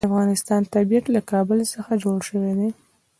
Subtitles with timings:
[0.01, 2.69] د افغانستان طبیعت له کابل څخه جوړ شوی دی.